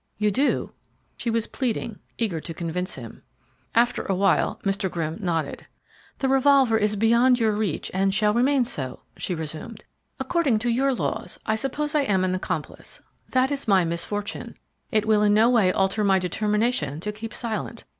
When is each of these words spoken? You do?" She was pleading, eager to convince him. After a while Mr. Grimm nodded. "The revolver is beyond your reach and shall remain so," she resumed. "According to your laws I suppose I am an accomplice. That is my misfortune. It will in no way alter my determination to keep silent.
You 0.17 0.31
do?" 0.31 0.71
She 1.15 1.29
was 1.29 1.45
pleading, 1.45 1.99
eager 2.17 2.39
to 2.41 2.55
convince 2.55 2.95
him. 2.95 3.21
After 3.75 4.01
a 4.01 4.15
while 4.15 4.59
Mr. 4.65 4.89
Grimm 4.89 5.17
nodded. 5.19 5.67
"The 6.17 6.27
revolver 6.27 6.75
is 6.75 6.95
beyond 6.95 7.39
your 7.39 7.51
reach 7.51 7.91
and 7.93 8.11
shall 8.11 8.33
remain 8.33 8.65
so," 8.65 9.01
she 9.15 9.35
resumed. 9.35 9.83
"According 10.19 10.57
to 10.57 10.69
your 10.69 10.91
laws 10.95 11.39
I 11.45 11.55
suppose 11.55 11.93
I 11.93 12.01
am 12.01 12.23
an 12.23 12.33
accomplice. 12.33 12.99
That 13.29 13.51
is 13.51 13.67
my 13.67 13.85
misfortune. 13.85 14.55
It 14.89 15.05
will 15.05 15.21
in 15.21 15.35
no 15.35 15.51
way 15.51 15.71
alter 15.71 16.03
my 16.03 16.17
determination 16.17 16.99
to 17.01 17.11
keep 17.11 17.31
silent. 17.31 17.83